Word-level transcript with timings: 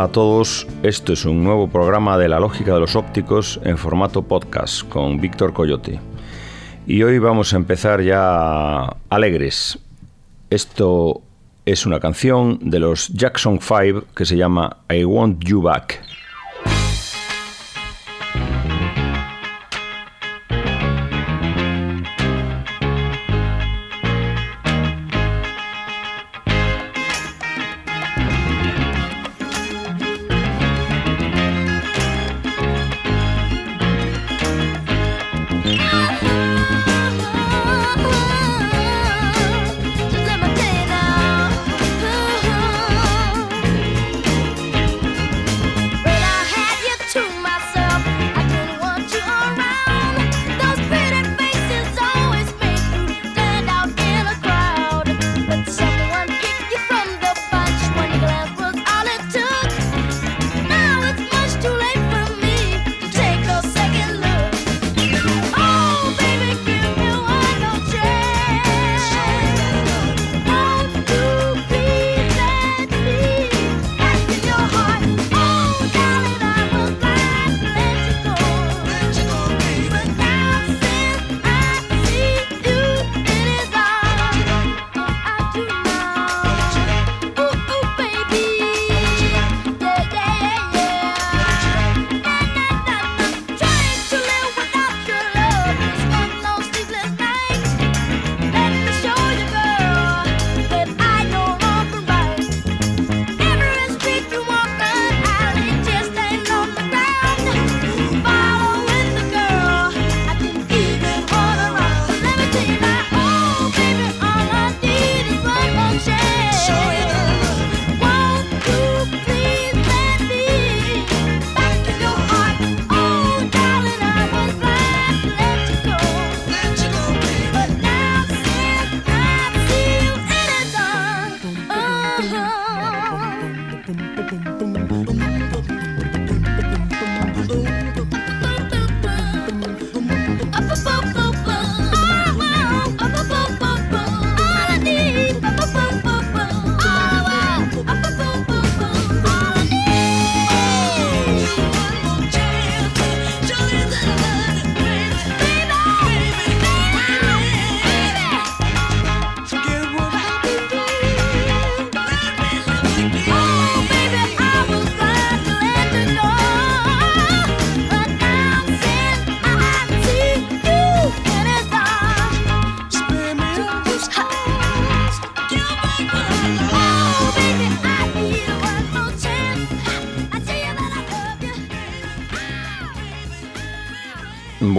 Hola 0.00 0.08
a 0.08 0.12
todos, 0.12 0.66
esto 0.82 1.12
es 1.12 1.26
un 1.26 1.44
nuevo 1.44 1.68
programa 1.68 2.16
de 2.16 2.26
la 2.26 2.40
lógica 2.40 2.72
de 2.72 2.80
los 2.80 2.96
ópticos 2.96 3.60
en 3.64 3.76
formato 3.76 4.22
podcast 4.22 4.88
con 4.88 5.20
Víctor 5.20 5.52
Coyote. 5.52 6.00
Y 6.86 7.02
hoy 7.02 7.18
vamos 7.18 7.52
a 7.52 7.56
empezar 7.56 8.00
ya 8.00 8.96
alegres. 9.10 9.78
Esto 10.48 11.20
es 11.66 11.84
una 11.84 12.00
canción 12.00 12.58
de 12.62 12.78
los 12.78 13.08
Jackson 13.08 13.60
5 13.60 14.06
que 14.16 14.24
se 14.24 14.38
llama 14.38 14.78
I 14.88 15.04
Want 15.04 15.44
You 15.44 15.60
Back. 15.60 16.00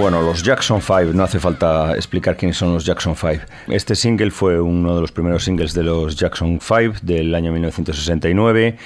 Bueno, 0.01 0.23
los 0.23 0.41
Jackson 0.41 0.81
5, 0.81 1.13
no 1.13 1.25
hace 1.25 1.39
falta 1.39 1.93
explicar 1.95 2.35
quiénes 2.35 2.57
son 2.57 2.73
los 2.73 2.83
Jackson 2.83 3.15
5. 3.15 3.43
Este 3.67 3.93
single 3.93 4.31
fue 4.31 4.59
uno 4.59 4.95
de 4.95 5.01
los 5.01 5.11
primeros 5.11 5.43
singles 5.43 5.75
de 5.75 5.83
los 5.83 6.15
Jackson 6.15 6.59
5 6.59 6.95
del 7.03 7.35
año 7.35 7.51
1969 7.51 8.77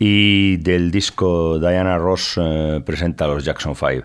y 0.00 0.56
del 0.56 0.90
disco 0.90 1.60
Diana 1.60 1.96
Ross 1.98 2.40
eh, 2.42 2.82
presenta 2.84 3.26
a 3.26 3.28
los 3.28 3.44
Jackson 3.44 3.76
5. 3.76 4.04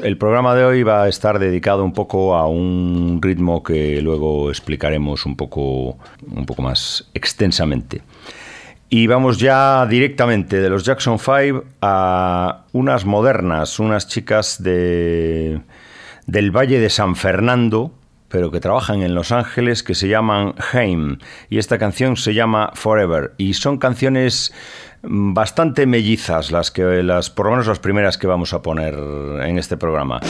El 0.00 0.18
programa 0.18 0.56
de 0.56 0.64
hoy 0.64 0.82
va 0.82 1.04
a 1.04 1.08
estar 1.08 1.38
dedicado 1.38 1.84
un 1.84 1.92
poco 1.92 2.34
a 2.34 2.48
un 2.48 3.20
ritmo 3.22 3.62
que 3.62 4.02
luego 4.02 4.50
explicaremos 4.50 5.24
un 5.26 5.36
poco, 5.36 5.96
un 6.28 6.44
poco 6.44 6.60
más 6.60 7.08
extensamente. 7.14 8.02
Y 8.88 9.06
vamos 9.06 9.38
ya 9.38 9.86
directamente 9.86 10.60
de 10.60 10.70
los 10.70 10.84
Jackson 10.84 11.20
5 11.20 11.64
a 11.82 12.64
unas 12.72 13.04
modernas, 13.04 13.78
unas 13.78 14.08
chicas 14.08 14.60
de 14.60 15.60
del 16.26 16.50
Valle 16.50 16.80
de 16.80 16.90
San 16.90 17.16
Fernando, 17.16 17.92
pero 18.28 18.50
que 18.50 18.60
trabajan 18.60 19.02
en 19.02 19.14
Los 19.14 19.32
Ángeles, 19.32 19.82
que 19.82 19.94
se 19.94 20.08
llaman 20.08 20.54
Haim. 20.72 21.18
Y 21.50 21.58
esta 21.58 21.78
canción 21.78 22.16
se 22.16 22.34
llama 22.34 22.70
Forever. 22.74 23.34
Y 23.38 23.54
son 23.54 23.78
canciones 23.78 24.52
bastante 25.02 25.86
mellizas, 25.86 26.50
las 26.50 26.70
que 26.70 27.02
las, 27.02 27.30
por 27.30 27.46
lo 27.46 27.52
menos 27.52 27.66
las 27.66 27.78
primeras 27.78 28.18
que 28.18 28.26
vamos 28.26 28.52
a 28.52 28.62
poner 28.62 28.94
en 28.94 29.58
este 29.58 29.76
programa. 29.76 30.20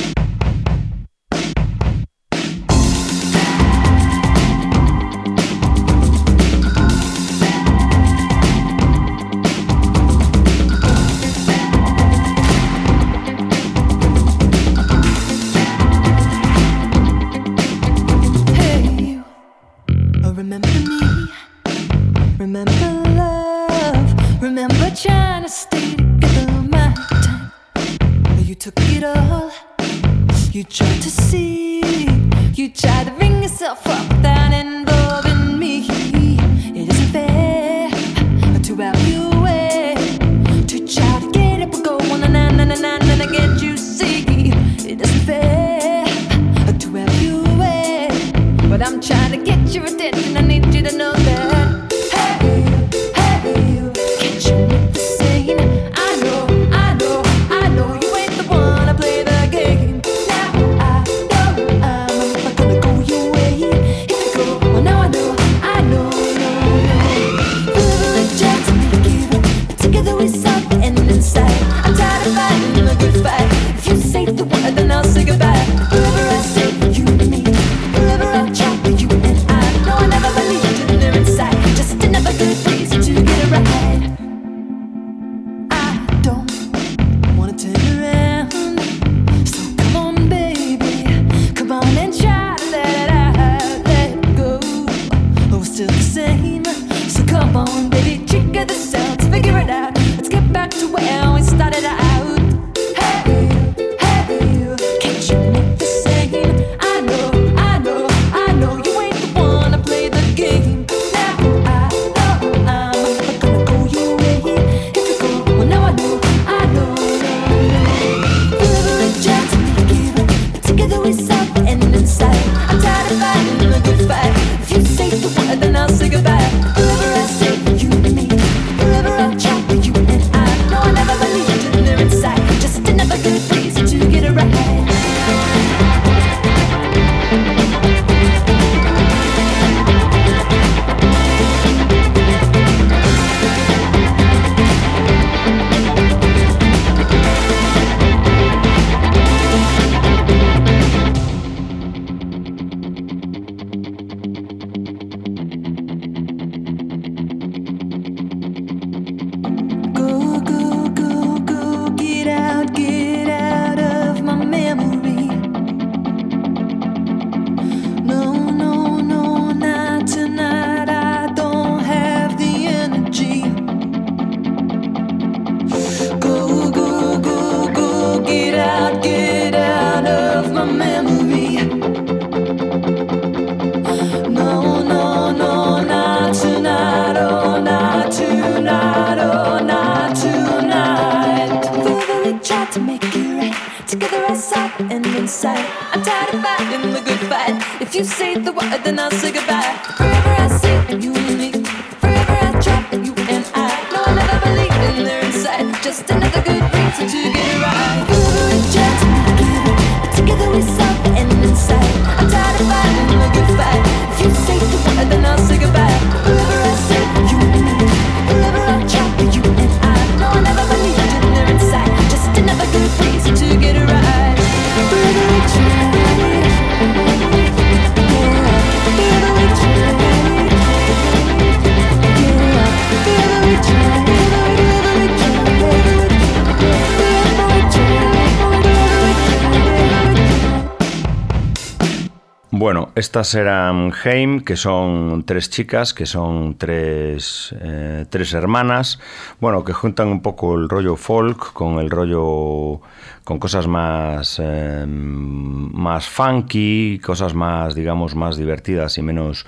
Estas 242.97 243.35
eran 243.35 243.93
Heim, 244.05 244.45
que 244.45 244.57
son 244.57 245.25
tres 245.27 245.51
chicas, 245.51 245.93
que 245.93 246.07
son 246.07 246.55
tres, 246.57 247.53
eh, 247.61 248.07
tres 248.09 248.33
hermanas, 248.35 249.01
bueno, 249.41 249.65
que 249.65 249.73
juntan 249.73 250.07
un 250.09 250.23
poco 250.23 250.55
el 250.55 250.69
rollo 250.69 250.95
folk 250.95 251.53
con 251.53 251.81
el 251.81 251.91
rollo, 251.91 252.81
con 253.25 253.41
cosas 253.41 253.67
más, 253.67 254.41
eh, 254.41 254.85
más 254.87 256.07
funky, 256.07 257.01
cosas 257.05 257.35
más, 257.35 257.75
digamos, 257.75 258.15
más 258.15 258.37
divertidas 258.37 258.97
y 258.97 259.03
menos, 259.03 259.45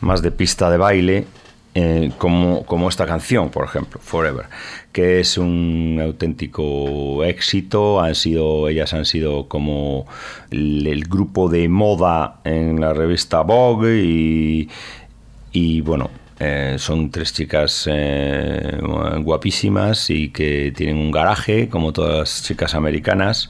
más 0.00 0.22
de 0.22 0.30
pista 0.30 0.70
de 0.70 0.78
baile. 0.78 1.26
Eh, 1.72 2.10
como, 2.18 2.64
como, 2.64 2.88
esta 2.88 3.06
canción, 3.06 3.50
por 3.50 3.64
ejemplo, 3.64 4.00
Forever, 4.02 4.46
que 4.92 5.20
es 5.20 5.38
un 5.38 6.00
auténtico 6.02 7.22
éxito. 7.22 8.00
Han 8.00 8.16
sido, 8.16 8.68
ellas 8.68 8.92
han 8.92 9.04
sido 9.04 9.46
como 9.46 10.06
el, 10.50 11.04
grupo 11.08 11.48
de 11.48 11.68
moda 11.68 12.40
en 12.44 12.80
la 12.80 12.92
revista 12.92 13.42
Vogue 13.42 14.68
y, 15.52 15.80
bueno, 15.82 16.10
eh, 16.40 16.74
son 16.78 17.10
tres 17.10 17.32
chicas 17.32 17.88
eh, 17.88 18.78
guapísimas 19.20 20.10
y 20.10 20.30
que 20.30 20.72
tienen 20.76 20.96
un 20.96 21.12
garaje, 21.12 21.68
como 21.68 21.92
todas 21.92 22.18
las 22.18 22.42
chicas 22.42 22.74
americanas 22.74 23.48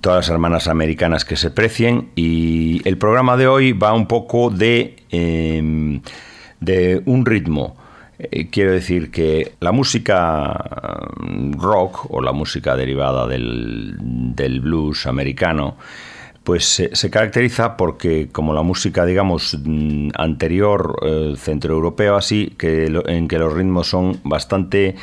todas 0.00 0.26
las 0.26 0.30
hermanas 0.30 0.68
americanas 0.68 1.24
que 1.24 1.36
se 1.36 1.50
precien 1.50 2.10
y 2.14 2.86
el 2.88 2.98
programa 2.98 3.36
de 3.36 3.48
hoy 3.48 3.72
va 3.72 3.92
un 3.92 4.06
poco 4.06 4.48
de 4.48 4.94
de 6.60 7.02
un 7.06 7.24
ritmo. 7.26 7.76
Eh, 8.18 8.48
quiero 8.50 8.72
decir 8.72 9.10
que 9.10 9.52
la 9.60 9.72
música 9.72 10.64
mm, 11.20 11.52
rock 11.60 12.10
o 12.10 12.20
la 12.20 12.32
música 12.32 12.76
derivada 12.76 13.26
del, 13.26 13.96
blues 14.60 15.06
americano, 15.06 15.76
pues 16.42 16.64
se, 16.92 17.10
caracteriza 17.10 17.76
porque 17.76 18.28
como 18.32 18.54
la 18.54 18.62
música, 18.62 19.04
digamos, 19.04 19.56
mm, 19.62 20.10
anterior 20.14 20.96
eh, 21.02 21.34
centroeuropeo 21.36 22.16
así, 22.16 22.54
que 22.58 22.86
en 23.06 23.28
que 23.28 23.38
los 23.38 23.52
ritmos 23.52 23.88
son 23.88 24.20
bastante 24.24 24.96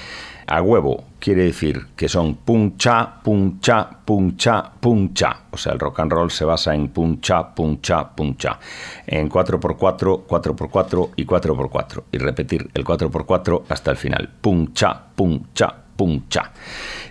a 0.48 0.62
huevo 0.62 1.04
quiere 1.20 1.44
decir 1.44 1.88
que 1.96 2.08
son 2.08 2.36
pum 2.36 2.78
cha, 2.78 3.22
pum 3.24 3.60
cha, 3.60 3.90
pum 4.06 4.38
cha, 4.38 4.72
pum 4.80 5.14
cha. 5.14 5.42
O 5.52 5.58
sea, 5.58 5.74
el 5.74 5.80
rock 5.80 6.00
and 6.02 6.12
roll 6.12 6.30
se 6.30 6.46
basa 6.46 6.75
en 6.75 6.90
pum 6.90 7.20
cha, 7.20 7.56
pum 7.56 7.82
cha, 7.82 8.16
pum 8.16 8.36
cha. 8.38 8.60
En 9.08 9.30
4x4, 9.30 10.28
4x4 10.28 11.10
y 11.16 11.25
4x4. 11.25 12.04
Y 12.12 12.18
repetir 12.20 12.70
el 12.74 12.86
4x4 12.86 13.64
hasta 13.70 13.92
el 13.92 13.98
final. 13.98 14.30
Pum 14.40 14.74
cha, 14.74 15.02
pum 15.16 15.46
cha, 15.54 15.74
pum 15.96 16.22
cha. 16.30 16.52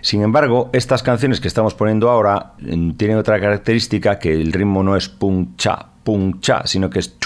Sin 0.01 0.21
embargo, 0.21 0.69
estas 0.71 1.03
canciones 1.03 1.41
que 1.41 1.47
estamos 1.47 1.73
poniendo 1.73 2.09
ahora 2.09 2.53
mm, 2.59 2.91
tienen 2.91 3.17
otra 3.17 3.39
característica 3.39 4.17
que 4.17 4.33
el 4.33 4.53
ritmo 4.53 4.81
no 4.83 4.95
es 4.95 5.09
pum 5.09 5.55
cha, 5.57 5.87
pum 6.03 6.39
cha, 6.39 6.65
sino 6.65 6.89
que 6.89 6.99
es 6.99 7.17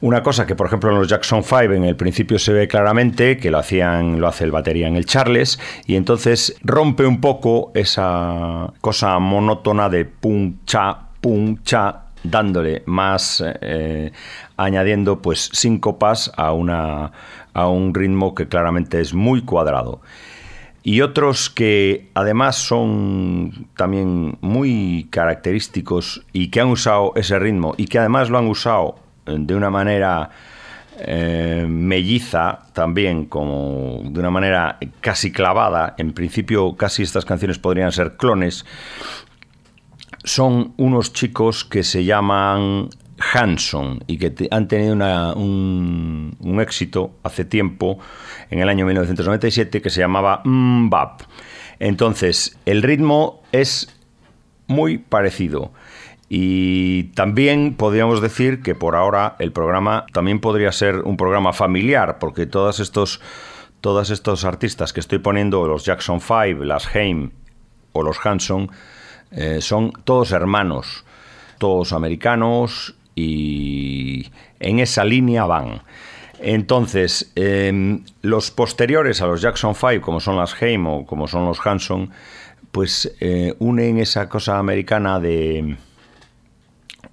Una 0.00 0.22
cosa 0.22 0.46
que, 0.46 0.54
por 0.54 0.68
ejemplo, 0.68 0.90
en 0.90 0.98
los 0.98 1.08
Jackson 1.08 1.42
5 1.42 1.72
en 1.72 1.82
el 1.82 1.96
principio 1.96 2.38
se 2.38 2.52
ve 2.52 2.68
claramente, 2.68 3.36
que 3.36 3.50
lo 3.50 3.58
hacían, 3.58 4.20
lo 4.20 4.28
hace 4.28 4.44
el 4.44 4.52
batería 4.52 4.86
en 4.86 4.94
el 4.94 5.06
Charles, 5.06 5.58
y 5.86 5.96
entonces 5.96 6.54
rompe 6.62 7.04
un 7.04 7.20
poco 7.20 7.72
esa 7.74 8.72
cosa 8.80 9.18
monótona 9.18 9.88
de 9.88 10.04
pum 10.04 10.58
cha, 10.66 11.08
pum 11.20 11.60
cha, 11.64 12.04
dándole 12.22 12.84
más, 12.86 13.42
eh, 13.60 14.12
añadiendo 14.56 15.20
pues 15.20 15.50
síncopas 15.52 16.30
a, 16.36 16.52
una, 16.52 17.10
a 17.52 17.68
un 17.68 17.92
ritmo 17.92 18.36
que 18.36 18.46
claramente 18.46 19.00
es 19.00 19.14
muy 19.14 19.42
cuadrado. 19.42 20.00
Y 20.84 21.00
otros 21.00 21.50
que 21.50 22.08
además 22.14 22.54
son 22.54 23.66
también 23.76 24.38
muy 24.42 25.08
característicos 25.10 26.24
y 26.32 26.50
que 26.50 26.60
han 26.60 26.68
usado 26.68 27.12
ese 27.16 27.36
ritmo 27.40 27.74
y 27.76 27.86
que 27.86 27.98
además 27.98 28.30
lo 28.30 28.38
han 28.38 28.46
usado 28.46 29.07
de 29.36 29.54
una 29.54 29.70
manera 29.70 30.30
eh, 31.00 31.64
melliza 31.68 32.58
también, 32.72 33.26
como 33.26 34.00
de 34.04 34.18
una 34.18 34.30
manera 34.30 34.78
casi 35.00 35.30
clavada, 35.30 35.94
en 35.96 36.12
principio 36.12 36.74
casi 36.76 37.04
estas 37.04 37.24
canciones 37.24 37.58
podrían 37.58 37.92
ser 37.92 38.16
clones, 38.16 38.66
son 40.24 40.74
unos 40.76 41.12
chicos 41.12 41.64
que 41.64 41.84
se 41.84 42.04
llaman 42.04 42.88
Hanson 43.32 44.02
y 44.08 44.18
que 44.18 44.48
han 44.50 44.66
tenido 44.66 44.94
un, 45.36 46.36
un, 46.40 46.60
éxito 46.60 47.12
hace 47.22 47.44
tiempo, 47.44 48.00
en 48.50 48.58
el 48.58 48.68
año 48.68 48.84
1997, 48.84 49.80
que 49.80 49.90
se 49.90 50.00
llamaba 50.00 50.42
Mbap. 50.44 51.22
Entonces, 51.78 52.58
el 52.66 52.82
ritmo 52.82 53.42
es 53.52 53.96
muy 54.66 54.98
parecido. 54.98 55.70
Y 56.28 57.04
también 57.14 57.74
podríamos 57.74 58.20
decir 58.20 58.62
que 58.62 58.74
por 58.74 58.96
ahora 58.96 59.36
el 59.38 59.52
programa 59.52 60.04
también 60.12 60.40
podría 60.40 60.72
ser 60.72 60.96
un 60.96 61.16
programa 61.16 61.52
familiar, 61.52 62.18
porque 62.18 62.46
todos 62.46 62.80
estos, 62.80 63.20
todos 63.80 64.10
estos 64.10 64.44
artistas 64.44 64.92
que 64.92 65.00
estoy 65.00 65.20
poniendo, 65.20 65.66
los 65.66 65.84
Jackson 65.84 66.20
5, 66.20 66.64
las 66.64 66.94
Haim 66.94 67.30
o 67.92 68.02
los 68.02 68.18
Hanson, 68.24 68.70
eh, 69.30 69.60
son 69.62 69.92
todos 70.04 70.32
hermanos, 70.32 71.04
todos 71.58 71.92
americanos 71.92 72.94
y 73.14 74.30
en 74.60 74.80
esa 74.80 75.04
línea 75.04 75.46
van. 75.46 75.82
Entonces, 76.40 77.32
em, 77.34 78.04
los 78.22 78.50
posteriores 78.50 79.22
a 79.22 79.26
los 79.26 79.40
Jackson 79.40 79.74
5, 79.74 80.02
como 80.02 80.20
son 80.20 80.36
las 80.36 80.60
Haim 80.62 80.86
o 80.86 81.06
como 81.06 81.26
son 81.26 81.46
los 81.46 81.58
Hanson, 81.66 82.10
pues 82.70 83.16
eh, 83.20 83.54
unen 83.58 83.98
esa 83.98 84.28
cosa 84.28 84.58
americana 84.58 85.18
de 85.18 85.76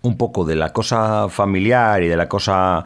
un 0.05 0.17
poco 0.17 0.45
de 0.45 0.55
la 0.55 0.71
cosa 0.71 1.27
familiar 1.29 2.03
y 2.03 2.07
de 2.07 2.15
la 2.15 2.29
cosa 2.29 2.83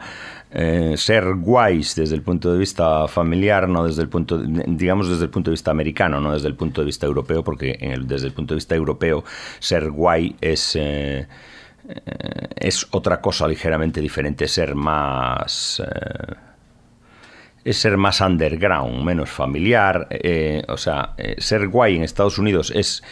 eh, 0.52 0.94
ser 0.96 1.34
guays 1.34 1.94
desde 1.94 2.16
el 2.16 2.22
punto 2.22 2.52
de 2.52 2.58
vista 2.58 3.06
familiar, 3.06 3.68
no 3.68 3.84
desde 3.84 4.02
el 4.02 4.08
punto, 4.08 4.38
digamos 4.38 5.08
desde 5.08 5.24
el 5.24 5.30
punto 5.30 5.50
de 5.50 5.52
vista 5.52 5.70
americano, 5.70 6.20
no 6.20 6.32
desde 6.32 6.48
el 6.48 6.56
punto 6.56 6.80
de 6.80 6.86
vista 6.86 7.06
europeo, 7.06 7.44
porque 7.44 7.78
desde 8.04 8.26
el 8.26 8.32
punto 8.32 8.54
de 8.54 8.56
vista 8.56 8.74
europeo 8.74 9.22
ser 9.60 9.90
guay 9.90 10.34
es 10.40 10.74
eh, 10.76 11.28
es 12.56 12.86
otra 12.90 13.20
cosa 13.20 13.46
ligeramente 13.46 14.00
diferente, 14.00 14.48
ser 14.48 14.74
más 14.74 15.82
es 17.62 17.76
ser 17.76 17.96
más 17.96 18.20
underground, 18.20 19.04
menos 19.04 19.30
familiar. 19.30 20.08
o 20.68 20.76
sea, 20.76 21.14
ser 21.38 21.68
guay 21.68 21.96
en 21.96 22.02
Estados 22.02 22.38
Unidos 22.38 22.72
es 22.74 23.02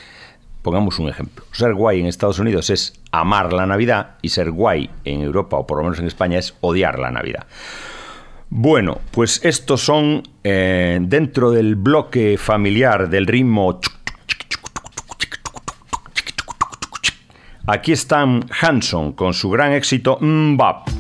Pongamos 0.69 0.99
un 0.99 1.09
ejemplo. 1.09 1.47
Ser 1.51 1.73
guay 1.73 2.01
en 2.01 2.05
Estados 2.05 2.39
Unidos 2.39 2.69
es 2.69 2.93
amar 3.11 3.55
la 3.55 3.65
Navidad 3.65 4.17
y 4.21 4.29
ser 4.29 4.51
guay 4.51 4.91
en 5.07 5.23
Europa 5.23 5.57
o 5.57 5.67
por 5.67 5.79
lo 5.79 5.85
menos 5.85 5.99
en 5.99 6.07
España 6.07 6.39
es 6.39 6.55
odiar 6.61 6.99
la 6.99 7.11
Navidad. 7.11 7.47
Bueno, 8.51 9.01
pues 9.11 9.41
estos 9.45 9.81
son 9.81 10.25
eh, 10.45 10.99
dentro 11.01 11.53
del 11.53 11.75
bloque 11.75 12.37
familiar 12.37 13.09
del 13.09 13.27
ritmo... 13.27 13.81
Aquí 17.67 17.93
están 17.93 18.45
Hanson 18.61 19.13
con 19.13 19.33
su 19.33 19.49
gran 19.49 19.73
éxito 19.73 20.19
Mbap. 20.21 20.98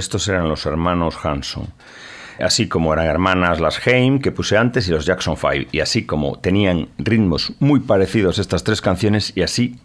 Estos 0.00 0.26
eran 0.28 0.48
los 0.48 0.64
hermanos 0.64 1.14
Hanson. 1.22 1.68
Así 2.38 2.68
como 2.68 2.94
eran 2.94 3.04
hermanas 3.04 3.60
las 3.60 3.86
Haim, 3.86 4.18
que 4.18 4.32
puse 4.32 4.56
antes, 4.56 4.88
y 4.88 4.92
los 4.92 5.04
Jackson 5.04 5.36
5. 5.36 5.68
Y 5.72 5.80
así 5.80 6.06
como 6.06 6.38
tenían 6.38 6.88
ritmos 6.96 7.52
muy 7.58 7.80
parecidos 7.80 8.38
estas 8.38 8.64
tres 8.64 8.80
canciones, 8.80 9.34
y 9.36 9.42
así 9.42 9.78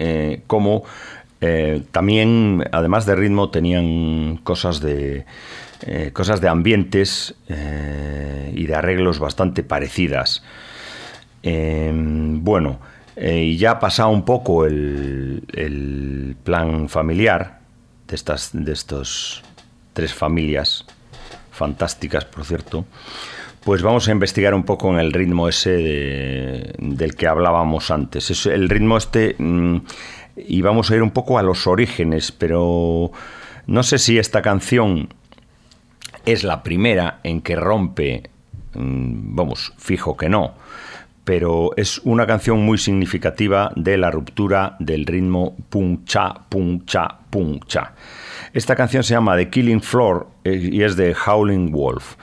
eh, 0.00 0.42
como 0.48 0.82
eh, 1.40 1.82
también, 1.92 2.64
además 2.72 3.06
de 3.06 3.14
ritmo, 3.14 3.50
tenían 3.50 4.38
cosas 4.38 4.80
de, 4.80 5.24
eh, 5.82 6.10
cosas 6.12 6.40
de 6.40 6.48
ambientes 6.48 7.36
y 7.48 8.66
de 8.66 8.74
arreglos 8.74 9.20
bastante 9.20 9.62
parecidas. 9.62 10.42
bueno, 11.44 12.80
y 13.16 13.56
ya 13.56 13.70
ha 13.72 13.78
pasado 13.78 14.08
un 14.08 14.24
poco 14.24 14.66
el, 14.66 15.44
el 15.54 16.34
plan 16.42 16.88
familiar 16.88 17.60
de, 18.10 18.16
estas, 18.16 18.50
de 18.52 18.72
estos 18.72 19.42
tres 20.00 20.14
familias 20.14 20.86
fantásticas, 21.52 22.24
por 22.24 22.46
cierto, 22.46 22.86
pues 23.62 23.82
vamos 23.82 24.08
a 24.08 24.12
investigar 24.12 24.54
un 24.54 24.62
poco 24.62 24.90
en 24.90 24.98
el 24.98 25.12
ritmo 25.12 25.46
ese 25.46 26.72
del 26.78 27.14
que 27.16 27.26
hablábamos 27.26 27.90
antes. 27.90 28.30
Es 28.30 28.46
el 28.46 28.70
ritmo 28.70 28.96
este, 28.96 29.36
mm, 29.36 29.76
y 30.36 30.62
vamos 30.62 30.90
a 30.90 30.96
ir 30.96 31.02
un 31.02 31.10
poco 31.10 31.36
a 31.38 31.42
los 31.42 31.66
orígenes, 31.66 32.32
pero 32.32 33.12
no 33.66 33.82
sé 33.82 33.98
si 33.98 34.18
esta 34.18 34.40
canción 34.40 35.10
es 36.24 36.44
la 36.44 36.62
primera 36.62 37.20
en 37.22 37.42
que 37.42 37.56
rompe, 37.56 38.30
mm, 38.72 39.36
vamos, 39.36 39.74
fijo 39.76 40.16
que 40.16 40.30
no, 40.30 40.54
pero 41.24 41.72
es 41.76 41.98
una 42.04 42.26
canción 42.26 42.64
muy 42.64 42.78
significativa 42.78 43.70
de 43.76 43.98
la 43.98 44.10
ruptura 44.10 44.76
del 44.78 45.04
ritmo 45.04 45.58
pum 45.68 46.06
cha, 46.06 46.32
pum 46.48 46.86
cha, 46.86 47.18
pum 47.28 47.60
cha. 47.66 47.92
Esta 48.52 48.74
canción 48.74 49.04
se 49.04 49.14
llama 49.14 49.36
The 49.36 49.48
Killing 49.48 49.80
Floor 49.80 50.26
eh, 50.44 50.70
y 50.72 50.82
es 50.82 50.96
de 50.96 51.14
Howling 51.14 51.70
Wolf. 51.70 52.16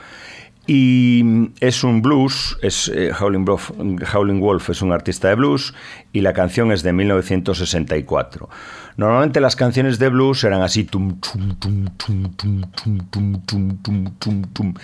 Y 0.70 1.24
es 1.60 1.82
un 1.82 2.02
blues, 2.02 2.58
es, 2.60 2.92
eh, 2.94 3.10
Howling, 3.18 3.46
Wolf, 3.46 3.70
Wolf, 3.70 4.68
es 4.68 4.82
un 4.82 4.92
artista 4.92 5.28
de 5.28 5.34
blues 5.34 5.72
y 6.12 6.20
la 6.20 6.34
canción 6.34 6.72
es 6.72 6.82
de 6.82 6.92
1964. 6.92 8.50
Normalmente 8.98 9.40
las 9.40 9.56
canciones 9.56 9.98
de 9.98 10.10
blues 10.10 10.44
eran 10.44 10.60
así 10.60 10.84
tum 10.84 11.18
tum 11.20 11.58
tum 11.58 11.86
tum 11.96 12.30
tum 12.36 12.60
tum 12.70 13.40
tum 13.46 13.82
tum 13.82 14.18
tum 14.18 14.42
tum 14.52 14.74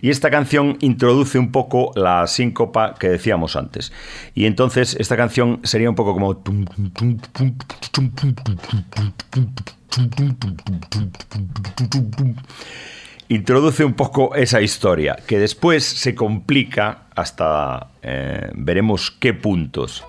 y 0.00 0.08
esta 0.08 0.30
canción 0.30 0.78
introduce 0.80 1.38
un 1.38 1.52
poco 1.52 1.92
la 1.94 2.26
síncopa 2.26 2.94
que 2.94 3.10
decíamos 3.10 3.56
antes. 3.56 3.92
Y 4.34 4.46
entonces 4.46 4.96
esta 4.98 5.18
canción 5.18 5.60
sería 5.64 5.90
un 5.90 5.96
poco 5.96 6.14
como 6.14 6.42
introduce 13.30 13.84
un 13.84 13.94
poco 13.94 14.34
esa 14.34 14.60
historia, 14.60 15.16
que 15.26 15.38
después 15.38 15.84
se 15.84 16.16
complica 16.16 17.04
hasta 17.14 17.92
eh, 18.02 18.50
veremos 18.54 19.12
qué 19.12 19.34
puntos. 19.34 20.04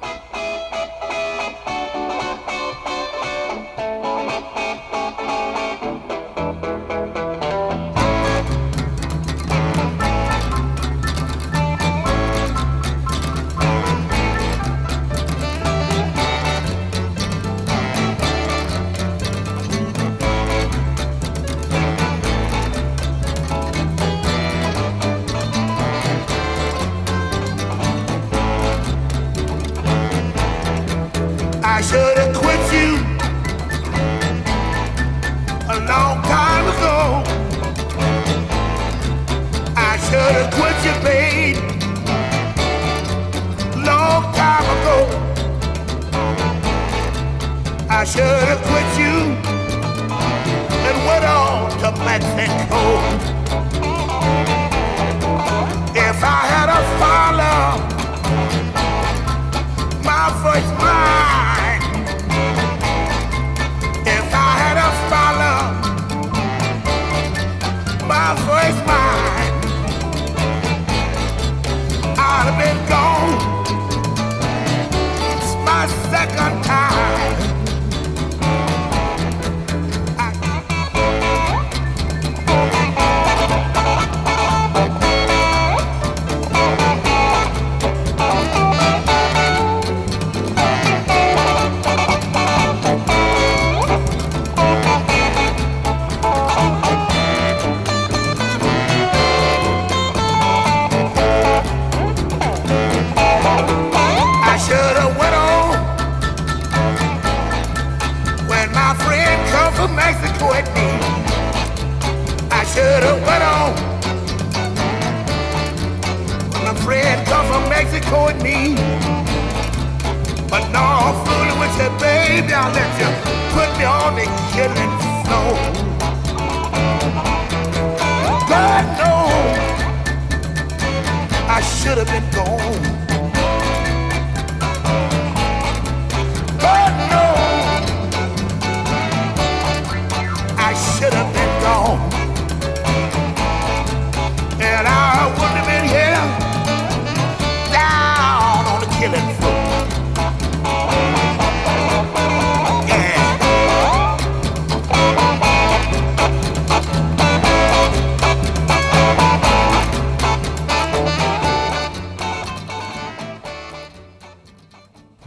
should 131.82 131.98
have 131.98 132.08
been 132.08 132.30
gone. 132.30 133.01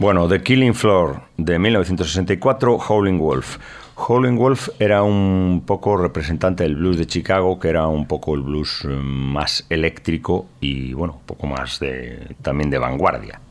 Bueno, 0.05 0.27
The 0.27 0.43
Killing 0.43 0.75
Floor 0.75 1.19
de 1.35 1.57
1964, 1.57 2.77
Howling 2.77 3.17
Wolf. 3.17 3.57
Howling 3.95 4.37
Wolf 4.37 4.69
era 4.77 5.01
un 5.01 5.63
poco 5.65 5.97
representante 5.97 6.61
del 6.61 6.75
blues 6.75 6.99
de 6.99 7.07
Chicago, 7.07 7.59
que 7.59 7.69
era 7.69 7.87
un 7.87 8.05
poco 8.05 8.35
el 8.35 8.41
blues 8.41 8.85
eh, 8.85 8.89
más 8.89 9.65
eléctrico 9.67 10.45
y, 10.61 10.93
bueno, 10.93 11.15
un 11.15 11.25
poco 11.25 11.47
más 11.47 11.79
de, 11.79 12.35
también 12.43 12.69
de 12.69 12.77
vanguardia. 12.77 13.41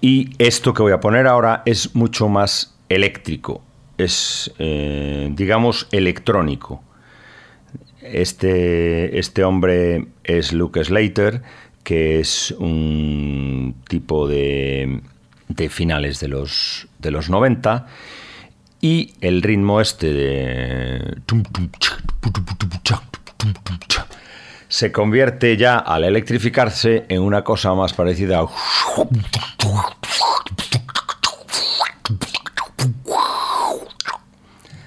Y 0.00 0.30
esto 0.38 0.72
que 0.72 0.80
voy 0.80 0.92
a 0.92 1.00
poner 1.00 1.26
ahora 1.26 1.62
es 1.66 1.94
mucho 1.94 2.30
más 2.30 2.74
eléctrico, 2.88 3.60
es, 3.98 4.54
eh, 4.58 5.28
digamos, 5.34 5.86
electrónico. 5.92 6.82
Este, 8.00 9.18
este 9.18 9.44
hombre 9.44 10.06
es 10.24 10.54
Luke 10.54 10.82
Slater, 10.82 11.42
que 11.84 12.20
es 12.20 12.52
un 12.52 13.74
tipo 13.86 14.26
de 14.26 15.02
de 15.54 15.68
finales 15.68 16.20
de 16.20 16.28
los, 16.28 16.86
de 16.98 17.10
los 17.10 17.30
90 17.30 17.86
y 18.80 19.14
el 19.20 19.42
ritmo 19.42 19.80
este 19.80 20.12
de 20.12 21.16
se 24.68 24.90
convierte 24.90 25.56
ya 25.56 25.78
al 25.78 26.04
electrificarse 26.04 27.04
en 27.08 27.22
una 27.22 27.44
cosa 27.44 27.74
más 27.74 27.92
parecida 27.92 28.40
a 28.40 28.48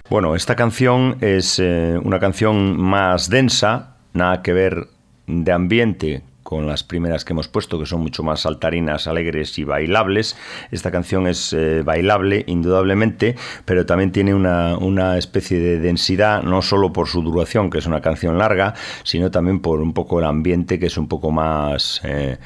Bueno, 0.09 0.35
esta 0.35 0.55
canción 0.55 1.17
es 1.21 1.59
eh, 1.59 1.99
una 2.03 2.19
canción 2.19 2.79
más 2.79 3.29
densa, 3.29 3.97
nada 4.13 4.41
que 4.41 4.53
ver 4.53 4.87
de 5.27 5.51
ambiente 5.51 6.23
con 6.45 6.67
las 6.67 6.83
primeras 6.83 7.25
que 7.25 7.33
hemos 7.33 7.47
puesto, 7.47 7.79
que 7.79 7.87
son 7.87 8.01
mucho 8.01 8.21
más 8.21 8.41
saltarinas, 8.41 9.07
alegres 9.07 9.57
y 9.57 9.63
bailables. 9.63 10.37
Esta 10.69 10.91
canción 10.91 11.25
es 11.25 11.53
eh, 11.53 11.81
bailable, 11.83 12.43
indudablemente, 12.45 13.35
pero 13.65 13.87
también 13.87 14.11
tiene 14.11 14.35
una, 14.35 15.17
especie 15.17 15.59
de 15.59 15.79
densidad, 15.79 16.43
no 16.43 16.61
solo 16.61 16.93
por 16.93 17.07
su 17.07 17.23
duración, 17.23 17.71
que 17.71 17.79
es 17.79 17.87
una 17.87 17.99
canción 17.99 18.37
larga, 18.37 18.75
sino 19.03 19.31
también 19.31 19.59
por 19.59 19.81
un 19.81 19.93
poco 19.93 20.19
el 20.19 20.25
ambiente, 20.25 20.77
que 20.77 20.85
es 20.85 20.97
un 20.99 21.07
poco 21.07 21.31
más 21.31 21.99
eh, 22.03 22.37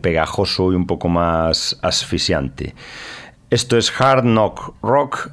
pegajoso 0.00 0.72
y 0.72 0.74
un 0.74 0.88
poco 0.88 1.08
más 1.08 1.78
asfixiante. 1.82 2.74
Esto 3.48 3.78
es 3.78 3.92
Hard 3.96 4.24
Knock 4.24 4.74
Rock 4.82 5.30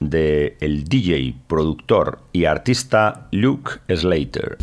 de 0.00 0.58
el 0.60 0.84
DJ, 0.84 1.34
productor 1.46 2.20
y 2.30 2.44
artista 2.44 3.28
Luke 3.30 3.70
Slater. 3.88 4.58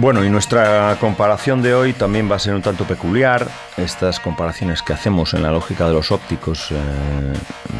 Bueno, 0.00 0.24
y 0.24 0.30
nuestra 0.30 0.96
comparación 0.98 1.60
de 1.60 1.74
hoy 1.74 1.92
también 1.92 2.30
va 2.30 2.36
a 2.36 2.38
ser 2.38 2.54
un 2.54 2.62
tanto 2.62 2.86
peculiar. 2.86 3.46
Estas 3.76 4.18
comparaciones 4.18 4.80
que 4.80 4.94
hacemos 4.94 5.34
en 5.34 5.42
la 5.42 5.52
lógica 5.52 5.86
de 5.86 5.92
los 5.92 6.10
ópticos, 6.10 6.70
eh, 6.70 6.74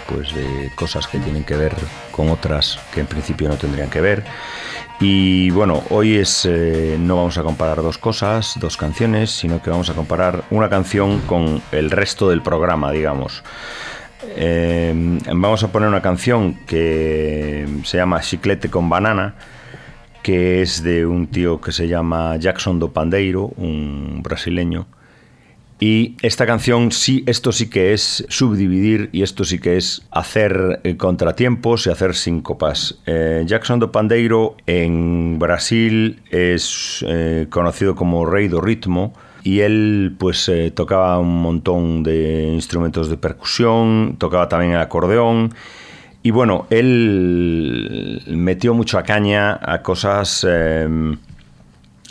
pues 0.06 0.34
de 0.34 0.70
cosas 0.74 1.06
que 1.06 1.18
tienen 1.18 1.44
que 1.44 1.56
ver 1.56 1.74
con 2.10 2.28
otras 2.28 2.78
que 2.92 3.00
en 3.00 3.06
principio 3.06 3.48
no 3.48 3.56
tendrían 3.56 3.88
que 3.88 4.02
ver. 4.02 4.22
Y 5.00 5.48
bueno, 5.48 5.82
hoy 5.88 6.16
es 6.16 6.44
eh, 6.44 6.98
no 7.00 7.16
vamos 7.16 7.38
a 7.38 7.42
comparar 7.42 7.80
dos 7.80 7.96
cosas, 7.96 8.52
dos 8.60 8.76
canciones, 8.76 9.30
sino 9.30 9.62
que 9.62 9.70
vamos 9.70 9.88
a 9.88 9.94
comparar 9.94 10.44
una 10.50 10.68
canción 10.68 11.20
con 11.20 11.62
el 11.72 11.90
resto 11.90 12.28
del 12.28 12.42
programa, 12.42 12.92
digamos. 12.92 13.42
Eh, 14.36 14.92
vamos 15.32 15.62
a 15.62 15.72
poner 15.72 15.88
una 15.88 16.02
canción 16.02 16.52
que 16.66 17.66
se 17.84 17.96
llama 17.96 18.20
Chiclete 18.20 18.68
con 18.68 18.90
Banana 18.90 19.36
que 20.22 20.62
es 20.62 20.82
de 20.82 21.06
un 21.06 21.26
tío 21.26 21.60
que 21.60 21.72
se 21.72 21.88
llama 21.88 22.36
Jackson 22.36 22.78
do 22.78 22.92
Pandeiro, 22.92 23.52
un 23.56 24.20
brasileño. 24.22 24.86
Y 25.82 26.16
esta 26.20 26.44
canción, 26.44 26.92
sí, 26.92 27.24
esto 27.26 27.52
sí 27.52 27.70
que 27.70 27.94
es 27.94 28.26
subdividir 28.28 29.08
y 29.12 29.22
esto 29.22 29.44
sí 29.44 29.58
que 29.58 29.78
es 29.78 30.02
hacer 30.10 30.80
eh, 30.84 30.98
contratiempos 30.98 31.86
y 31.86 31.90
hacer 31.90 32.14
síncopas. 32.14 33.00
Eh, 33.06 33.44
Jackson 33.46 33.80
do 33.80 33.90
Pandeiro 33.90 34.56
en 34.66 35.38
Brasil 35.38 36.20
es 36.28 37.02
eh, 37.08 37.46
conocido 37.48 37.94
como 37.94 38.26
Rey 38.26 38.48
do 38.48 38.60
Ritmo 38.60 39.14
y 39.42 39.60
él 39.60 40.16
pues 40.18 40.52
tocaba 40.74 41.18
un 41.18 41.40
montón 41.40 42.02
de 42.02 42.50
instrumentos 42.52 43.08
de 43.08 43.16
percusión, 43.16 44.16
tocaba 44.18 44.50
también 44.50 44.72
el 44.72 44.80
acordeón 44.80 45.54
y 46.22 46.30
bueno, 46.30 46.66
él 46.70 48.22
metió 48.26 48.74
mucho 48.74 48.98
a 48.98 49.02
caña 49.04 49.58
a 49.62 49.82
cosas 49.82 50.46
em, 50.48 51.16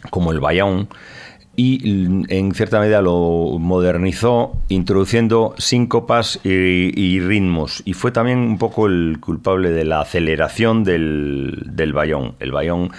como 0.10 0.32
el 0.32 0.39
bayón 0.39 0.88
y 1.60 2.26
en 2.30 2.54
cierta 2.54 2.80
medida 2.80 3.02
lo 3.02 3.58
modernizó 3.60 4.54
introduciendo 4.69 5.56
síncopas 5.58 6.39
y, 6.45 7.19
ritmos 7.19 7.84
y 7.84 7.95
fue 7.95 8.13
también 8.13 8.39
un 8.39 8.58
poco 8.58 8.88
el 8.88 9.17
culpable 9.19 9.72
de 9.72 9.84
la 9.84 10.00
aceleración 10.00 10.86
del, 10.86 11.63
del 11.65 11.91
bayón. 11.91 12.36
El 12.39 12.54
bayón 12.54 12.91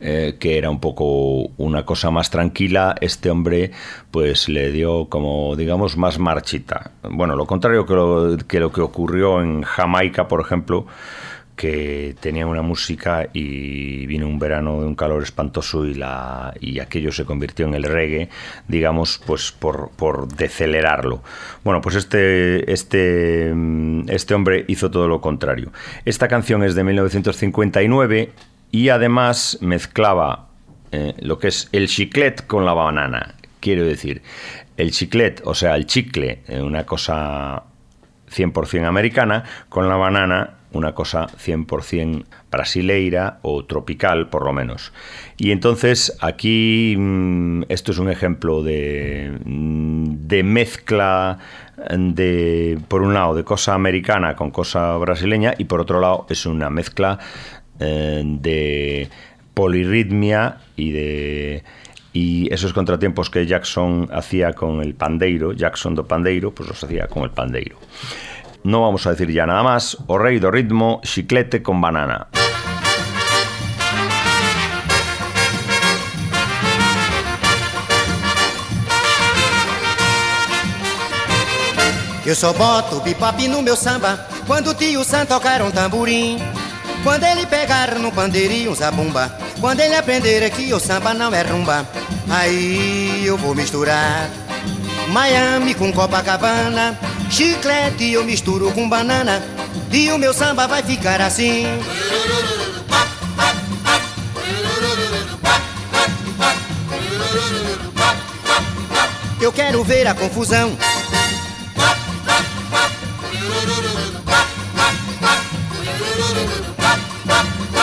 eh, 0.00 0.34
que 0.40 0.58
era 0.58 0.68
un 0.68 0.80
poco 0.80 1.50
una 1.58 1.84
cosa 1.84 2.10
más 2.10 2.28
tranquila, 2.30 2.96
este 3.00 3.30
hombre 3.30 3.70
pues 4.10 4.48
le 4.48 4.72
dio 4.72 5.04
como 5.04 5.54
digamos 5.54 5.96
más 5.96 6.18
marchita. 6.18 6.90
Bueno, 7.08 7.36
lo 7.36 7.46
contrario 7.46 7.86
que 7.86 8.58
lo 8.58 8.72
que 8.72 8.80
ocurrió 8.80 9.40
en 9.40 9.62
Jamaica, 9.62 10.26
por 10.26 10.40
ejemplo, 10.40 10.86
que 11.58 12.14
tenía 12.20 12.46
una 12.46 12.62
música 12.62 13.28
y 13.32 14.06
vino 14.06 14.28
un 14.28 14.38
verano 14.38 14.80
de 14.80 14.86
un 14.86 14.94
calor 14.94 15.24
espantoso 15.24 15.84
y, 15.84 15.92
la, 15.92 16.54
y 16.60 16.78
aquello 16.78 17.10
se 17.10 17.24
convirtió 17.24 17.66
en 17.66 17.74
el 17.74 17.82
reggae, 17.82 18.28
digamos, 18.68 19.20
pues 19.26 19.50
por, 19.50 19.90
por 19.90 20.28
decelerarlo. 20.28 21.20
Bueno, 21.64 21.80
pues 21.80 21.96
este, 21.96 22.72
este, 22.72 23.52
este 24.06 24.34
hombre 24.34 24.64
hizo 24.68 24.88
todo 24.92 25.08
lo 25.08 25.20
contrario. 25.20 25.72
Esta 26.04 26.28
canción 26.28 26.62
es 26.62 26.76
de 26.76 26.84
1959 26.84 28.30
y 28.70 28.88
además 28.90 29.58
mezclaba 29.60 30.46
eh, 30.92 31.14
lo 31.18 31.40
que 31.40 31.48
es 31.48 31.68
el 31.72 31.88
chiclet 31.88 32.46
con 32.46 32.64
la 32.64 32.72
banana. 32.72 33.34
Quiero 33.58 33.84
decir, 33.84 34.22
el 34.76 34.92
chiclet, 34.92 35.42
o 35.44 35.54
sea, 35.54 35.74
el 35.74 35.86
chicle, 35.86 36.42
eh, 36.46 36.62
una 36.62 36.86
cosa 36.86 37.64
100% 38.30 38.86
americana, 38.86 39.42
con 39.68 39.88
la 39.88 39.96
banana 39.96 40.57
una 40.72 40.94
cosa 40.94 41.26
100% 41.26 42.24
brasileira 42.50 43.38
o 43.42 43.64
tropical, 43.64 44.28
por 44.28 44.44
lo 44.44 44.52
menos. 44.52 44.92
Y 45.36 45.50
entonces 45.50 46.16
aquí 46.20 46.94
mm, 46.98 47.62
esto 47.68 47.92
es 47.92 47.98
un 47.98 48.10
ejemplo 48.10 48.62
de, 48.62 49.38
mm, 49.44 50.26
de 50.26 50.42
mezcla 50.42 51.38
de, 51.96 52.78
por 52.88 53.02
un 53.02 53.14
lado, 53.14 53.34
de 53.34 53.44
cosa 53.44 53.74
americana 53.74 54.34
con 54.34 54.50
cosa 54.50 54.96
brasileña 54.96 55.54
y 55.58 55.64
por 55.64 55.80
otro 55.80 56.00
lado 56.00 56.26
es 56.28 56.44
una 56.46 56.70
mezcla 56.70 57.18
eh, 57.78 58.22
de 58.24 59.08
polirritmia 59.54 60.58
y 60.76 60.92
de 60.92 61.64
y 62.12 62.52
esos 62.52 62.72
contratiempos 62.72 63.30
que 63.30 63.46
Jackson 63.46 64.08
hacía 64.12 64.52
con 64.52 64.80
el 64.82 64.94
pandeiro, 64.94 65.52
Jackson 65.52 65.94
do 65.94 66.06
pandeiro, 66.06 66.50
pues 66.50 66.68
los 66.68 66.82
hacía 66.82 67.06
con 67.06 67.22
el 67.22 67.30
pandeiro. 67.30 67.76
No 68.64 68.82
vamos 68.82 69.06
a 69.06 69.10
decir 69.10 69.30
ya 69.30 69.46
nada 69.46 69.62
más. 69.62 69.96
O 70.06 70.18
rey 70.18 70.38
do 70.38 70.50
ritmo, 70.50 71.00
chiclete 71.04 71.62
con 71.62 71.80
banana. 71.80 72.28
Eu 82.28 82.34
só 82.34 82.52
boto 82.52 83.00
bipop 83.00 83.48
no 83.48 83.62
meu 83.62 83.74
samba 83.74 84.28
Quando 84.46 84.72
o 84.72 84.74
tio 84.74 85.02
Sam 85.02 85.24
tocar 85.24 85.62
um 85.62 85.70
tamborim 85.70 86.38
Quando 87.02 87.24
ele 87.24 87.46
pegar 87.46 87.98
no 87.98 88.12
pandeirinho 88.12 88.74
zabumba 88.74 89.34
Quando 89.58 89.80
ele 89.80 89.94
aprender 89.94 90.50
que 90.50 90.74
o 90.74 90.78
samba 90.78 91.14
não 91.14 91.32
é 91.32 91.40
rumba 91.40 91.88
Aí 92.28 93.24
eu 93.24 93.38
vou 93.38 93.54
misturar 93.54 94.28
Miami 95.10 95.74
com 95.74 95.90
Copacabana 95.90 96.98
Chiclete 97.30 98.12
eu 98.12 98.24
misturo 98.24 98.72
com 98.72 98.88
banana 98.88 99.42
E 99.92 100.10
o 100.10 100.18
meu 100.18 100.32
samba 100.32 100.66
vai 100.66 100.82
ficar 100.82 101.20
assim. 101.20 101.66
Eu 109.40 109.52
quero 109.52 109.84
ver 109.84 110.06
a 110.06 110.14
confusão. 110.14 110.76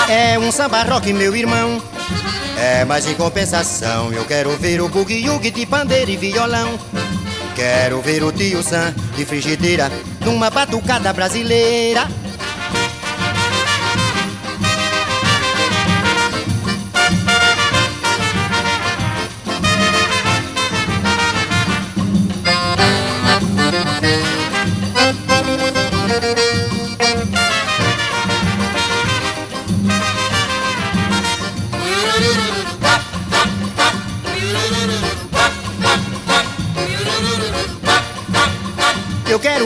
É 0.10 0.38
um 0.38 0.52
samba 0.52 0.84
rock, 0.84 1.12
meu 1.14 1.36
irmão. 1.36 1.82
É, 2.58 2.86
mas 2.86 3.06
em 3.06 3.14
compensação 3.16 4.14
Eu 4.14 4.24
quero 4.24 4.56
ver 4.56 4.80
o 4.80 4.88
bugue-yugue 4.88 5.52
de 5.52 5.66
pandeiro 5.66 6.10
e 6.10 6.16
violão 6.16 6.80
Quero 7.56 8.02
ver 8.02 8.22
o 8.22 8.34
tio 8.34 8.62
Sam 8.62 8.94
de 9.16 9.26
frigideira 9.26 9.90
numa 10.26 10.50
batucada 10.50 11.14
brasileira. 11.14 12.06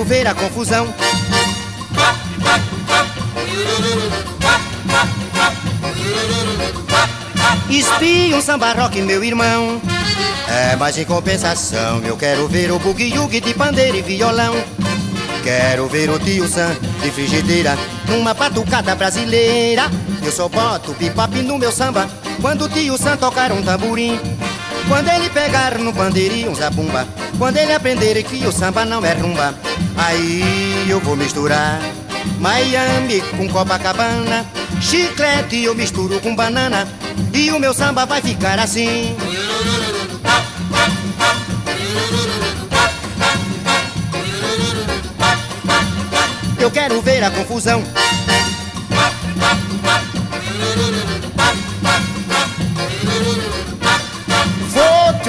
Quero 0.10 0.24
ver 0.24 0.28
a 0.28 0.34
confusão. 0.34 0.94
Espia 7.70 8.36
um 8.36 8.42
samba 8.42 8.74
rock, 8.74 9.02
meu 9.02 9.24
irmão. 9.24 9.80
É, 10.48 10.76
mas 10.76 10.98
em 10.98 11.06
compensação, 11.06 12.02
eu 12.04 12.18
quero 12.18 12.48
ver 12.48 12.72
o 12.72 12.80
bugue-yugue 12.80 13.40
de 13.40 13.54
pandeiro 13.54 13.98
e 13.98 14.02
violão. 14.02 14.56
Quero 15.44 15.88
ver 15.88 16.10
o 16.10 16.18
tio 16.18 16.48
Sam 16.48 16.76
de 17.02 17.12
frigideira 17.12 17.78
numa 18.08 18.34
batucada 18.34 18.96
brasileira. 18.96 19.90
Eu 20.24 20.32
só 20.32 20.50
boto 20.50 20.94
bipop 20.94 21.36
no 21.44 21.58
meu 21.58 21.72
samba 21.72 22.10
quando 22.42 22.66
o 22.66 22.70
tio 22.70 22.98
Sam 22.98 23.16
tocar 23.16 23.52
um 23.52 23.62
tamborim. 23.62 24.20
Quando 24.88 25.08
ele 25.10 25.30
pegar 25.30 25.78
no 25.78 25.94
pandeirinho 25.94 26.56
zabumba 26.56 27.08
Quando 27.38 27.58
ele 27.58 27.74
aprender 27.74 28.24
que 28.24 28.44
o 28.48 28.52
samba 28.52 28.86
não 28.86 29.06
é 29.06 29.14
rumba 29.14 29.54
Aí 30.00 30.88
eu 30.90 31.00
vou 31.00 31.16
misturar 31.16 31.80
Miami 32.40 33.22
com 33.38 33.48
Copacabana 33.50 34.46
Chiclete 34.82 35.64
eu 35.64 35.76
misturo 35.76 36.20
com 36.22 36.36
banana 36.36 36.88
E 37.34 37.52
o 37.52 37.60
meu 37.60 37.74
samba 37.74 38.06
vai 38.06 38.22
ficar 38.22 38.58
assim 38.60 39.16
Eu 46.58 46.72
quero 46.72 47.02
ver 47.02 47.24
a 47.24 47.30
confusão 47.30 47.84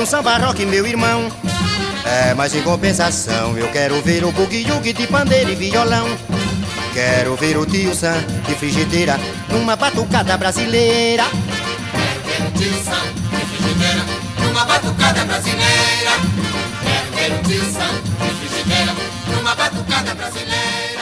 um 0.00 0.06
samba 0.06 0.38
rock, 0.38 0.64
meu 0.64 0.86
irmão. 0.86 1.30
É, 2.10 2.34
mas 2.34 2.52
em 2.52 2.62
compensação, 2.62 3.56
eu 3.56 3.68
quero 3.68 4.02
ver 4.02 4.24
o 4.24 4.32
bugue-yugue 4.32 4.92
de 4.92 5.06
pandeiro 5.06 5.52
e 5.52 5.54
violão. 5.54 6.08
Quero 6.92 7.36
ver 7.36 7.56
o 7.56 7.64
tio 7.64 7.94
Sam 7.94 8.18
de 8.48 8.54
frigideira 8.56 9.16
numa 9.48 9.76
batucada 9.76 10.36
brasileira. 10.36 11.22
Quero 11.24 12.20
ver 12.24 12.48
o 12.48 12.50
tio 12.58 12.84
Sam 12.84 13.06
de 13.30 13.46
frigideira 13.46 14.04
numa 14.42 14.64
batucada 14.64 15.24
brasileira. 15.24 16.10
Quero 16.82 17.14
ver 17.14 17.32
o 17.32 17.42
tio 17.48 17.72
Sam 17.72 17.94
de 18.24 18.48
frigideira 18.48 18.92
numa 19.32 19.54
batucada 19.54 20.12
brasileira. 20.12 20.99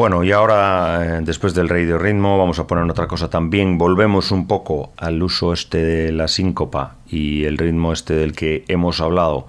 Bueno, 0.00 0.24
y 0.24 0.32
ahora, 0.32 1.18
eh, 1.18 1.20
después 1.22 1.52
del 1.52 1.68
rey 1.68 1.84
ritmo, 1.84 2.38
vamos 2.38 2.58
a 2.58 2.66
poner 2.66 2.90
otra 2.90 3.06
cosa 3.06 3.28
también. 3.28 3.76
Volvemos 3.76 4.30
un 4.30 4.46
poco 4.46 4.94
al 4.96 5.22
uso 5.22 5.52
este 5.52 5.76
de 5.76 6.10
la 6.10 6.26
síncopa 6.26 6.96
y 7.06 7.44
el 7.44 7.58
ritmo 7.58 7.92
este 7.92 8.14
del 8.14 8.32
que 8.32 8.64
hemos 8.68 9.02
hablado, 9.02 9.46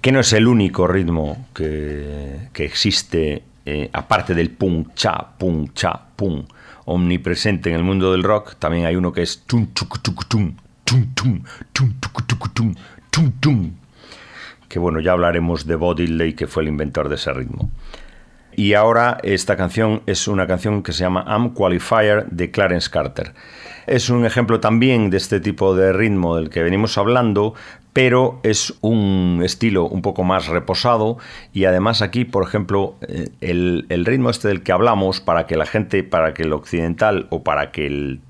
que 0.00 0.10
no 0.10 0.18
es 0.18 0.32
el 0.32 0.48
único 0.48 0.88
ritmo 0.88 1.46
que, 1.54 2.48
que 2.52 2.64
existe, 2.64 3.44
eh, 3.64 3.88
aparte 3.92 4.34
del 4.34 4.50
pum, 4.50 4.86
cha, 4.96 5.28
pum, 5.38 5.68
cha, 5.72 6.06
pum, 6.16 6.44
omnipresente 6.86 7.70
en 7.70 7.76
el 7.76 7.84
mundo 7.84 8.10
del 8.10 8.24
rock, 8.24 8.56
también 8.58 8.86
hay 8.86 8.96
uno 8.96 9.12
que 9.12 9.22
es 9.22 9.44
tum, 9.46 9.68
tum, 9.68 9.86
tum, 10.02 10.16
tum, 10.26 10.56
tum, 11.14 11.44
tum, 11.72 12.74
tum, 13.12 13.32
tum, 13.38 13.70
que 14.68 14.80
bueno, 14.80 14.98
ya 14.98 15.12
hablaremos 15.12 15.64
de 15.64 15.76
Bob 15.76 15.94
Diddley, 15.94 16.32
que 16.32 16.48
fue 16.48 16.64
el 16.64 16.70
inventor 16.70 17.08
de 17.08 17.14
ese 17.14 17.32
ritmo. 17.32 17.70
Y 18.58 18.74
ahora 18.74 19.18
esta 19.22 19.56
canción 19.56 20.02
es 20.06 20.26
una 20.26 20.48
canción 20.48 20.82
que 20.82 20.92
se 20.92 21.04
llama 21.04 21.22
Am 21.28 21.54
Qualifier 21.54 22.26
de 22.26 22.50
Clarence 22.50 22.90
Carter. 22.90 23.32
Es 23.86 24.10
un 24.10 24.26
ejemplo 24.26 24.58
también 24.58 25.10
de 25.10 25.16
este 25.16 25.38
tipo 25.38 25.76
de 25.76 25.92
ritmo 25.92 26.34
del 26.34 26.50
que 26.50 26.64
venimos 26.64 26.98
hablando, 26.98 27.54
pero 27.92 28.40
es 28.42 28.74
un 28.80 29.42
estilo 29.44 29.86
un 29.86 30.02
poco 30.02 30.24
más 30.24 30.48
reposado 30.48 31.18
y 31.52 31.66
además 31.66 32.02
aquí, 32.02 32.24
por 32.24 32.42
ejemplo, 32.42 32.96
eh, 33.02 33.28
el, 33.40 33.86
el 33.90 34.04
ritmo 34.04 34.28
este 34.28 34.48
del 34.48 34.64
que 34.64 34.72
hablamos, 34.72 35.20
para 35.20 35.46
que 35.46 35.54
la 35.54 35.64
gente, 35.64 36.02
para 36.02 36.34
que 36.34 36.42
el 36.42 36.52
occidental 36.52 37.28
o 37.30 37.44
para 37.44 37.70
que 37.70 37.86
el 37.86 38.20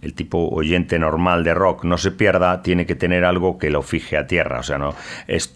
el 0.00 0.14
tipo 0.14 0.48
oyente 0.48 0.98
normal 0.98 1.44
de 1.44 1.52
rock 1.52 1.84
no 1.84 1.98
se 1.98 2.10
pierda, 2.10 2.62
tiene 2.62 2.86
que 2.86 2.94
tener 2.94 3.26
algo 3.26 3.58
que 3.58 3.68
lo 3.68 3.82
fije 3.82 4.16
a 4.16 4.26
tierra. 4.26 4.60
O 4.60 4.62
sea, 4.62 4.78
no 4.78 4.94
es. 5.28 5.52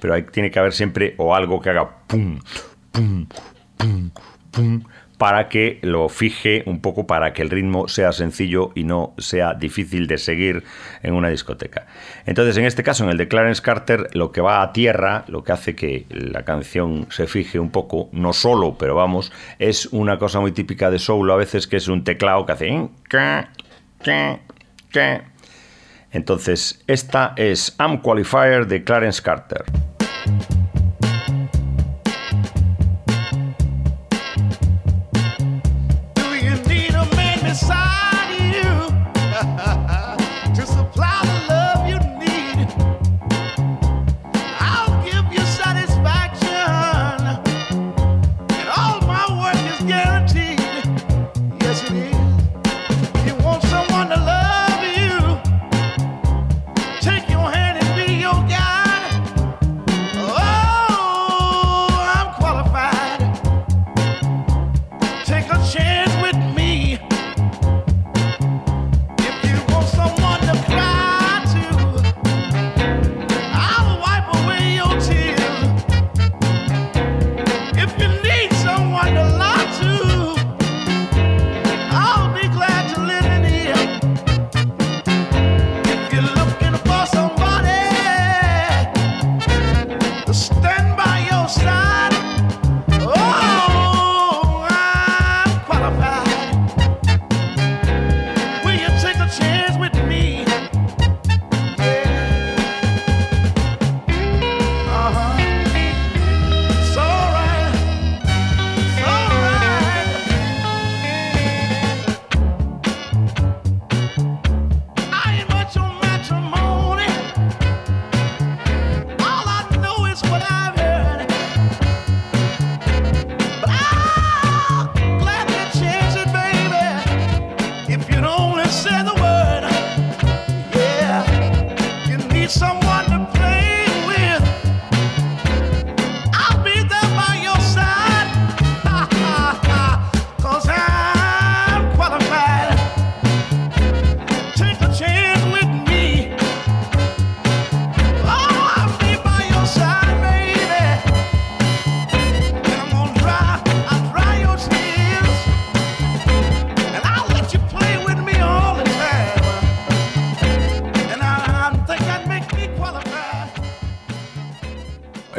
Pero 0.00 0.14
ahí 0.14 0.22
tiene 0.22 0.50
que 0.50 0.58
haber 0.58 0.72
siempre 0.72 1.14
o 1.18 1.34
algo 1.34 1.60
que 1.60 1.70
haga 1.70 1.88
pum, 2.06 2.40
pum, 2.92 3.26
pum, 3.76 4.10
pum, 4.50 4.82
para 5.18 5.48
que 5.48 5.80
lo 5.82 6.08
fije 6.08 6.62
un 6.66 6.80
poco, 6.80 7.06
para 7.06 7.32
que 7.32 7.42
el 7.42 7.50
ritmo 7.50 7.88
sea 7.88 8.12
sencillo 8.12 8.70
y 8.76 8.84
no 8.84 9.14
sea 9.18 9.54
difícil 9.54 10.06
de 10.06 10.16
seguir 10.16 10.62
en 11.02 11.14
una 11.14 11.28
discoteca. 11.28 11.86
Entonces, 12.24 12.56
en 12.56 12.64
este 12.64 12.84
caso, 12.84 13.02
en 13.02 13.10
el 13.10 13.18
de 13.18 13.26
Clarence 13.26 13.60
Carter, 13.60 14.08
lo 14.12 14.30
que 14.30 14.40
va 14.40 14.62
a 14.62 14.72
tierra, 14.72 15.24
lo 15.26 15.42
que 15.42 15.52
hace 15.52 15.74
que 15.74 16.06
la 16.08 16.44
canción 16.44 17.08
se 17.10 17.26
fije 17.26 17.58
un 17.58 17.70
poco, 17.70 18.08
no 18.12 18.32
solo, 18.32 18.76
pero 18.78 18.94
vamos, 18.94 19.32
es 19.58 19.86
una 19.86 20.18
cosa 20.18 20.38
muy 20.38 20.52
típica 20.52 20.88
de 20.88 21.00
soul 21.00 21.30
a 21.32 21.36
veces, 21.36 21.66
que 21.66 21.76
es 21.76 21.88
un 21.88 22.04
teclado 22.04 22.46
que 22.46 22.52
hace... 22.52 22.88
Entonces, 26.18 26.80
esta 26.88 27.32
es 27.36 27.76
Am 27.78 28.02
Qualifier 28.02 28.66
de 28.66 28.82
Clarence 28.82 29.22
Carter. 29.22 29.64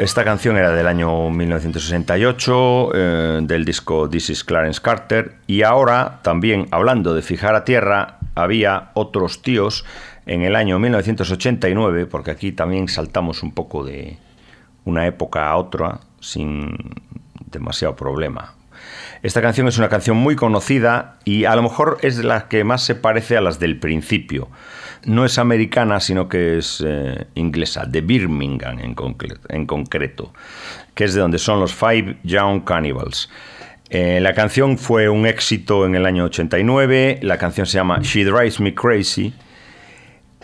Esta 0.00 0.24
canción 0.24 0.56
era 0.56 0.72
del 0.72 0.86
año 0.86 1.28
1968, 1.28 2.90
eh, 2.94 3.40
del 3.42 3.66
disco 3.66 4.08
This 4.08 4.30
is 4.30 4.44
Clarence 4.44 4.80
Carter, 4.80 5.34
y 5.46 5.60
ahora 5.60 6.20
también, 6.22 6.68
hablando 6.70 7.12
de 7.12 7.20
fijar 7.20 7.54
a 7.54 7.66
tierra, 7.66 8.16
había 8.34 8.92
otros 8.94 9.42
tíos 9.42 9.84
en 10.24 10.40
el 10.40 10.56
año 10.56 10.78
1989, 10.78 12.06
porque 12.06 12.30
aquí 12.30 12.50
también 12.50 12.88
saltamos 12.88 13.42
un 13.42 13.52
poco 13.52 13.84
de 13.84 14.16
una 14.86 15.06
época 15.06 15.50
a 15.50 15.58
otra 15.58 16.00
sin 16.18 16.78
demasiado 17.50 17.94
problema. 17.94 18.54
Esta 19.22 19.42
canción 19.42 19.68
es 19.68 19.78
una 19.78 19.88
canción 19.88 20.16
muy 20.16 20.36
conocida 20.36 21.18
y 21.24 21.44
a 21.44 21.54
lo 21.56 21.62
mejor 21.62 21.98
es 22.02 22.24
la 22.24 22.48
que 22.48 22.64
más 22.64 22.82
se 22.82 22.94
parece 22.94 23.36
a 23.36 23.40
las 23.40 23.58
del 23.58 23.78
principio 23.78 24.48
no 25.04 25.24
es 25.24 25.38
americana, 25.38 26.00
sino 26.00 26.28
que 26.28 26.58
es 26.58 26.82
eh, 26.86 27.26
inglesa, 27.34 27.84
de 27.86 28.00
Birmingham 28.00 28.78
en, 28.78 28.94
concreto, 29.66 30.32
que 30.94 31.04
es 31.04 31.14
de 31.14 31.20
donde 31.20 31.38
son 31.38 31.60
los 31.60 31.74
Five 31.74 32.18
Young 32.22 32.64
Cannibals. 32.64 33.30
Eh, 33.88 34.20
la 34.20 34.34
canción 34.34 34.78
fue 34.78 35.08
un 35.08 35.26
éxito 35.26 35.86
en 35.86 35.94
el 35.94 36.06
año 36.06 36.24
89, 36.24 37.20
la 37.22 37.38
canción 37.38 37.66
se 37.66 37.78
llama 37.78 37.98
She 38.02 38.24
Drives 38.24 38.60
Me 38.60 38.74
Crazy 38.74 39.34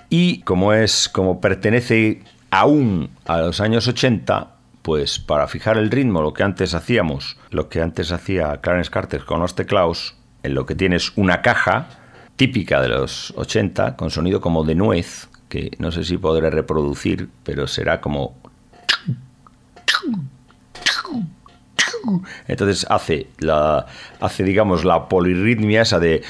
y 0.09 0.41
como 0.41 0.72
es 0.72 1.09
como 1.09 1.41
pertenece 1.41 2.22
aún 2.51 3.11
a 3.24 3.39
los 3.39 3.61
años 3.61 3.87
80, 3.87 4.56
pues 4.87 5.18
para 5.18 5.49
fijar 5.49 5.78
el 5.78 5.91
ritmo, 5.91 6.22
lo 6.22 6.32
que 6.32 6.45
antes 6.45 6.72
hacíamos, 6.72 7.37
lo 7.51 7.68
que 7.68 7.82
antes 7.82 8.12
hacía 8.12 8.61
Clarence 8.61 8.89
Carter 8.89 9.24
con 9.24 9.41
los 9.41 9.57
teclados, 9.57 10.14
en 10.45 10.55
lo 10.55 10.64
que 10.64 10.76
tienes 10.76 11.12
una 11.16 11.43
caja 11.43 11.89
típica 12.37 12.80
de 12.80 12.91
los 12.91 13.34
80, 13.37 13.97
con 13.97 14.12
sonido 14.12 14.41
como 14.41 14.62
de 14.62 14.76
nuez, 14.76 15.28
que 15.49 15.72
no 15.80 15.91
sé 15.91 16.05
si 16.05 16.18
podré 16.18 16.51
reproducir, 16.51 17.28
pero 17.43 17.66
será 17.66 18.01
como... 18.01 18.37
Entonces 22.47 22.87
hace, 22.89 23.26
la, 23.41 23.87
hace 24.20 24.45
digamos, 24.45 24.84
la 24.84 25.09
polirritmia 25.09 25.82
esa 25.82 25.99
de... 25.99 26.22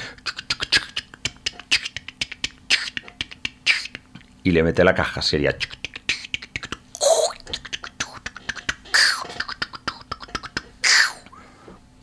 Y 4.41 4.49
le 4.49 4.63
mete 4.63 4.83
la 4.83 4.95
caja, 4.95 5.21
sería... 5.21 5.55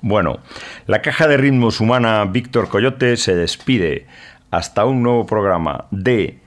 Bueno, 0.07 0.41
la 0.87 1.01
caja 1.01 1.27
de 1.29 1.39
ritmos 1.39 1.81
humana 1.81 2.27
Víctor 2.27 2.69
Coyote 2.69 3.17
se 3.17 3.35
despide 3.35 4.07
hasta 4.51 4.85
un 4.85 5.03
nuevo 5.03 5.25
programa 5.25 5.87
de 5.91 6.41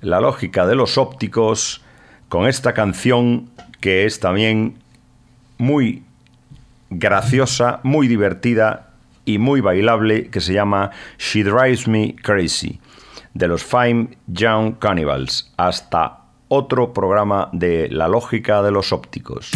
La 0.00 0.18
lógica 0.18 0.66
de 0.66 0.76
los 0.76 0.96
ópticos 0.96 1.84
con 2.30 2.46
esta 2.46 2.72
canción 2.72 3.50
que 3.80 4.06
es 4.06 4.18
también 4.18 4.78
muy 5.58 6.04
graciosa, 6.88 7.80
muy 7.82 8.08
divertida 8.08 8.88
y 9.26 9.36
muy 9.36 9.60
bailable 9.60 10.30
que 10.30 10.40
se 10.40 10.54
llama 10.54 10.90
She 11.18 11.44
Drives 11.44 11.86
Me 11.86 12.16
Crazy 12.16 12.80
de 13.34 13.46
los 13.46 13.62
Fine 13.62 14.16
Young 14.26 14.78
Cannibals. 14.78 15.52
Hasta 15.58 16.20
otro 16.48 16.94
programa 16.94 17.50
de 17.52 17.90
La 17.90 18.08
lógica 18.08 18.62
de 18.62 18.70
los 18.70 18.90
ópticos. 18.90 19.50